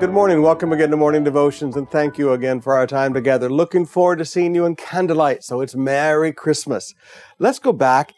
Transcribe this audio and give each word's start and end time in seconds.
Good 0.00 0.12
morning. 0.12 0.42
Welcome 0.42 0.72
again 0.72 0.90
to 0.90 0.96
Morning 0.96 1.22
Devotions, 1.22 1.76
and 1.76 1.88
thank 1.88 2.18
you 2.18 2.32
again 2.32 2.60
for 2.60 2.76
our 2.76 2.86
time 2.86 3.14
together. 3.14 3.48
Looking 3.48 3.86
forward 3.86 4.18
to 4.18 4.24
seeing 4.24 4.52
you 4.52 4.66
in 4.66 4.74
candlelight. 4.74 5.44
So 5.44 5.60
it's 5.60 5.76
Merry 5.76 6.32
Christmas. 6.32 6.92
Let's 7.38 7.60
go 7.60 7.72
back 7.72 8.12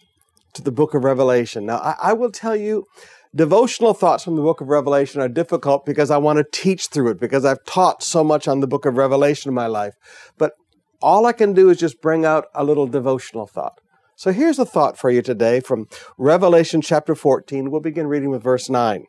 to 0.55 0.63
the 0.63 0.73
book 0.73 0.95
of 0.95 1.05
Revelation. 1.05 1.67
Now, 1.67 1.77
I, 1.77 1.97
I 2.03 2.13
will 2.15 2.33
tell 2.33 2.57
you, 2.57 2.87
devotional 3.35 3.93
thoughts 3.93 4.25
from 4.25 4.37
the 4.37 4.43
book 4.43 4.63
of 4.63 4.69
Revelation 4.69 5.21
are 5.21 5.29
difficult 5.29 5.85
because 5.85 6.11
I 6.11 6.17
want 6.17 6.39
to 6.39 6.47
teach 6.51 6.87
through 6.87 7.11
it, 7.11 7.21
because 7.21 7.45
I've 7.45 7.63
taught 7.67 8.03
so 8.03 8.25
much 8.25 8.49
on 8.49 8.61
the 8.61 8.67
book 8.67 8.87
of 8.87 8.97
Revelation 8.97 9.51
in 9.51 9.55
my 9.55 9.67
life. 9.67 9.95
But 10.39 10.53
all 11.03 11.27
I 11.27 11.33
can 11.33 11.53
do 11.53 11.69
is 11.69 11.77
just 11.77 12.01
bring 12.01 12.25
out 12.25 12.47
a 12.55 12.65
little 12.65 12.87
devotional 12.87 13.47
thought. 13.47 13.83
So 14.17 14.33
here's 14.33 14.59
a 14.59 14.65
thought 14.65 14.97
for 14.97 15.11
you 15.11 15.21
today 15.21 15.61
from 15.61 15.89
Revelation 16.17 16.81
chapter 16.81 17.15
14. 17.15 17.71
We'll 17.71 17.83
begin 17.83 18.07
reading 18.07 18.31
with 18.31 18.43
verse 18.43 18.71
9. 18.71 19.05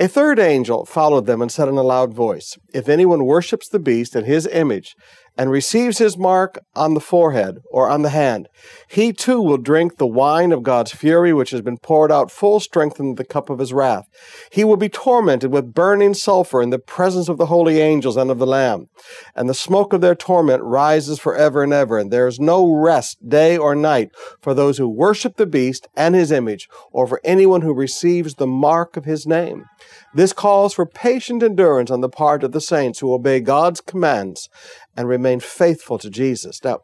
A 0.00 0.06
third 0.06 0.38
angel 0.38 0.84
followed 0.84 1.26
them 1.26 1.42
and 1.42 1.50
said 1.50 1.66
in 1.66 1.76
a 1.76 1.82
loud 1.82 2.14
voice, 2.14 2.56
If 2.72 2.88
anyone 2.88 3.24
worships 3.24 3.68
the 3.68 3.80
beast 3.80 4.14
and 4.14 4.24
his 4.24 4.46
image 4.46 4.94
and 5.38 5.52
receives 5.52 5.98
his 5.98 6.18
mark 6.18 6.58
on 6.74 6.94
the 6.94 7.00
forehead 7.00 7.60
or 7.70 7.88
on 7.88 8.02
the 8.02 8.08
hand, 8.08 8.48
he 8.88 9.12
too 9.12 9.40
will 9.40 9.56
drink 9.56 9.96
the 9.96 10.06
wine 10.06 10.50
of 10.50 10.64
God's 10.64 10.90
fury, 10.90 11.32
which 11.32 11.50
has 11.50 11.60
been 11.60 11.78
poured 11.78 12.10
out 12.10 12.32
full 12.32 12.58
strength 12.58 12.98
in 12.98 13.14
the 13.14 13.24
cup 13.24 13.48
of 13.48 13.60
his 13.60 13.72
wrath. 13.72 14.08
He 14.50 14.64
will 14.64 14.76
be 14.76 14.88
tormented 14.88 15.52
with 15.52 15.72
burning 15.72 16.14
sulfur 16.14 16.60
in 16.60 16.70
the 16.70 16.78
presence 16.80 17.28
of 17.28 17.38
the 17.38 17.46
holy 17.46 17.80
angels 17.80 18.16
and 18.16 18.32
of 18.32 18.40
the 18.40 18.46
Lamb. 18.46 18.88
And 19.36 19.48
the 19.48 19.54
smoke 19.54 19.92
of 19.92 20.00
their 20.00 20.16
torment 20.16 20.64
rises 20.64 21.20
forever 21.20 21.62
and 21.62 21.72
ever, 21.72 21.98
and 21.98 22.10
there 22.10 22.26
is 22.26 22.40
no 22.40 22.74
rest 22.74 23.28
day 23.28 23.56
or 23.56 23.76
night 23.76 24.10
for 24.40 24.54
those 24.54 24.78
who 24.78 24.88
worship 24.88 25.36
the 25.36 25.46
beast 25.46 25.86
and 25.94 26.16
his 26.16 26.32
image, 26.32 26.68
or 26.90 27.06
for 27.06 27.20
anyone 27.22 27.62
who 27.62 27.72
receives 27.72 28.34
the 28.34 28.46
mark 28.46 28.96
of 28.96 29.04
his 29.04 29.24
name. 29.24 29.66
This 30.14 30.32
calls 30.32 30.74
for 30.74 30.84
patient 30.84 31.44
endurance 31.44 31.92
on 31.92 32.00
the 32.00 32.08
part 32.08 32.42
of 32.42 32.50
the 32.50 32.60
saints 32.60 32.98
who 32.98 33.12
obey 33.12 33.38
God's 33.38 33.80
commands 33.80 34.48
and 34.96 35.08
remain 35.08 35.40
faithful 35.40 35.98
to 35.98 36.10
Jesus. 36.10 36.62
Now, 36.64 36.80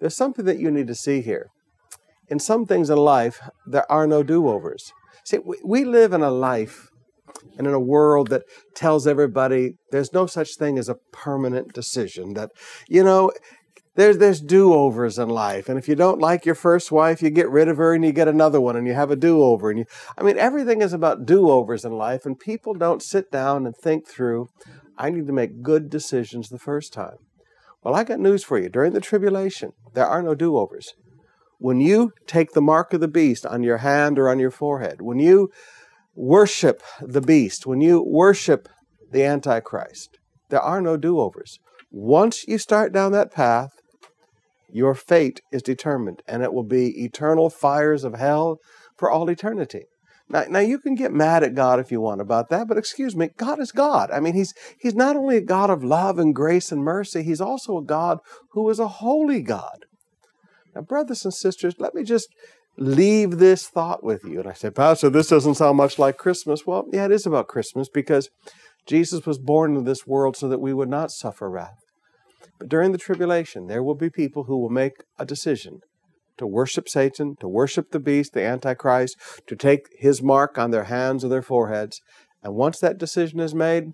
there's 0.00 0.16
something 0.16 0.44
that 0.44 0.58
you 0.58 0.70
need 0.70 0.88
to 0.88 0.94
see 0.94 1.20
here. 1.20 1.48
In 2.28 2.38
some 2.38 2.66
things 2.66 2.90
in 2.90 2.98
life, 2.98 3.40
there 3.66 3.90
are 3.90 4.06
no 4.06 4.22
do 4.22 4.48
overs. 4.48 4.92
See, 5.24 5.38
we 5.64 5.84
live 5.84 6.12
in 6.12 6.22
a 6.22 6.30
life 6.30 6.88
and 7.56 7.66
in 7.66 7.72
a 7.72 7.80
world 7.80 8.28
that 8.28 8.42
tells 8.74 9.06
everybody 9.06 9.74
there's 9.90 10.12
no 10.12 10.26
such 10.26 10.56
thing 10.56 10.78
as 10.78 10.88
a 10.88 10.96
permanent 11.12 11.72
decision, 11.72 12.34
that, 12.34 12.50
you 12.88 13.04
know, 13.04 13.30
there's, 13.94 14.18
there's 14.18 14.40
do 14.40 14.72
overs 14.72 15.18
in 15.18 15.28
life. 15.28 15.68
And 15.68 15.78
if 15.78 15.86
you 15.86 15.94
don't 15.94 16.18
like 16.18 16.46
your 16.46 16.54
first 16.54 16.90
wife, 16.90 17.22
you 17.22 17.28
get 17.30 17.50
rid 17.50 17.68
of 17.68 17.76
her 17.76 17.92
and 17.92 18.04
you 18.04 18.12
get 18.12 18.28
another 18.28 18.60
one 18.60 18.74
and 18.74 18.86
you 18.86 18.94
have 18.94 19.10
a 19.10 19.16
do 19.16 19.42
over. 19.42 19.70
And 19.70 19.80
you, 19.80 19.84
I 20.16 20.22
mean, 20.22 20.38
everything 20.38 20.80
is 20.80 20.92
about 20.92 21.26
do 21.26 21.50
overs 21.50 21.84
in 21.84 21.92
life, 21.92 22.24
and 22.24 22.38
people 22.38 22.74
don't 22.74 23.02
sit 23.02 23.30
down 23.30 23.66
and 23.66 23.76
think 23.76 24.08
through, 24.08 24.48
I 24.96 25.10
need 25.10 25.26
to 25.26 25.32
make 25.32 25.62
good 25.62 25.90
decisions 25.90 26.48
the 26.48 26.58
first 26.58 26.92
time. 26.92 27.16
Well, 27.82 27.94
I 27.94 28.04
got 28.04 28.20
news 28.20 28.44
for 28.44 28.58
you. 28.58 28.68
During 28.68 28.92
the 28.92 29.00
tribulation, 29.00 29.72
there 29.94 30.06
are 30.06 30.22
no 30.22 30.34
do 30.34 30.56
overs. 30.56 30.94
When 31.58 31.80
you 31.80 32.12
take 32.26 32.52
the 32.52 32.62
mark 32.62 32.92
of 32.92 33.00
the 33.00 33.08
beast 33.08 33.44
on 33.44 33.62
your 33.62 33.78
hand 33.78 34.18
or 34.18 34.28
on 34.28 34.38
your 34.38 34.50
forehead, 34.50 35.00
when 35.00 35.18
you 35.18 35.50
worship 36.14 36.82
the 37.00 37.20
beast, 37.20 37.66
when 37.66 37.80
you 37.80 38.02
worship 38.02 38.68
the 39.10 39.24
Antichrist, 39.24 40.18
there 40.48 40.60
are 40.60 40.80
no 40.80 40.96
do 40.96 41.18
overs. 41.18 41.58
Once 41.90 42.46
you 42.46 42.56
start 42.56 42.92
down 42.92 43.12
that 43.12 43.32
path, 43.32 43.72
your 44.70 44.94
fate 44.94 45.40
is 45.50 45.62
determined, 45.62 46.22
and 46.26 46.42
it 46.42 46.52
will 46.54 46.64
be 46.64 47.04
eternal 47.04 47.50
fires 47.50 48.04
of 48.04 48.14
hell 48.14 48.58
for 48.96 49.10
all 49.10 49.28
eternity. 49.28 49.84
Now, 50.32 50.44
now 50.48 50.60
you 50.60 50.78
can 50.78 50.94
get 50.94 51.12
mad 51.12 51.44
at 51.44 51.54
God 51.54 51.78
if 51.78 51.92
you 51.92 52.00
want 52.00 52.22
about 52.22 52.48
that, 52.48 52.66
but 52.66 52.78
excuse 52.78 53.14
me, 53.14 53.28
God 53.36 53.60
is 53.60 53.70
God. 53.70 54.10
I 54.10 54.18
mean, 54.18 54.34
He's 54.34 54.54
He's 54.80 54.94
not 54.94 55.14
only 55.14 55.36
a 55.36 55.42
God 55.42 55.68
of 55.68 55.84
love 55.84 56.18
and 56.18 56.34
grace 56.34 56.72
and 56.72 56.82
mercy, 56.82 57.22
He's 57.22 57.40
also 57.40 57.76
a 57.76 57.84
God 57.84 58.18
who 58.52 58.68
is 58.70 58.78
a 58.78 58.88
holy 58.88 59.42
God. 59.42 59.84
Now, 60.74 60.80
brothers 60.80 61.24
and 61.26 61.34
sisters, 61.34 61.74
let 61.78 61.94
me 61.94 62.02
just 62.02 62.28
leave 62.78 63.38
this 63.38 63.68
thought 63.68 64.02
with 64.02 64.24
you. 64.24 64.40
And 64.40 64.48
I 64.48 64.54
said, 64.54 64.74
Pastor, 64.74 65.10
this 65.10 65.28
doesn't 65.28 65.56
sound 65.56 65.76
much 65.76 65.98
like 65.98 66.16
Christmas. 66.16 66.66
Well, 66.66 66.86
yeah, 66.90 67.04
it 67.04 67.12
is 67.12 67.26
about 67.26 67.48
Christmas 67.48 67.90
because 67.92 68.30
Jesus 68.86 69.26
was 69.26 69.38
born 69.38 69.72
into 69.72 69.82
this 69.82 70.06
world 70.06 70.36
so 70.36 70.48
that 70.48 70.62
we 70.62 70.72
would 70.72 70.88
not 70.88 71.10
suffer 71.10 71.50
wrath. 71.50 71.78
But 72.58 72.70
during 72.70 72.92
the 72.92 72.98
tribulation, 72.98 73.66
there 73.66 73.82
will 73.82 73.94
be 73.94 74.08
people 74.08 74.44
who 74.44 74.58
will 74.58 74.70
make 74.70 74.94
a 75.18 75.26
decision 75.26 75.80
to 76.38 76.46
worship 76.46 76.88
Satan, 76.88 77.36
to 77.40 77.48
worship 77.48 77.90
the 77.90 78.00
beast, 78.00 78.32
the 78.32 78.44
Antichrist, 78.44 79.16
to 79.46 79.56
take 79.56 79.88
his 79.98 80.22
mark 80.22 80.58
on 80.58 80.70
their 80.70 80.84
hands 80.84 81.24
or 81.24 81.28
their 81.28 81.42
foreheads. 81.42 82.00
And 82.42 82.54
once 82.54 82.80
that 82.80 82.98
decision 82.98 83.40
is 83.40 83.54
made, 83.54 83.92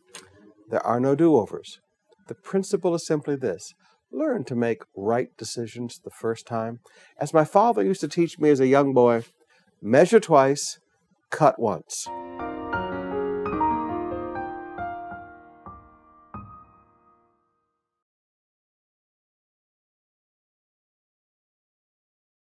there 0.70 0.84
are 0.86 1.00
no 1.00 1.14
do 1.14 1.36
overs. 1.36 1.80
The 2.28 2.34
principle 2.34 2.94
is 2.94 3.06
simply 3.06 3.36
this 3.36 3.74
learn 4.10 4.42
to 4.44 4.54
make 4.54 4.82
right 4.96 5.28
decisions 5.36 6.00
the 6.02 6.10
first 6.10 6.46
time. 6.46 6.80
As 7.20 7.34
my 7.34 7.44
father 7.44 7.82
used 7.82 8.00
to 8.00 8.08
teach 8.08 8.38
me 8.38 8.50
as 8.50 8.60
a 8.60 8.66
young 8.66 8.94
boy, 8.94 9.24
measure 9.82 10.20
twice, 10.20 10.78
cut 11.30 11.58
once. 11.58 12.06